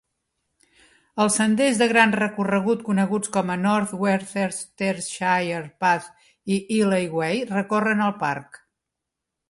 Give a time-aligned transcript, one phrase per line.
[1.25, 6.11] Els senders de gran recorregut coneguts com a North Worcestershire Path
[6.57, 8.65] i Illey Way recorren el parc.